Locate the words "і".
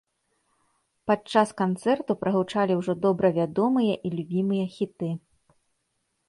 4.09-4.15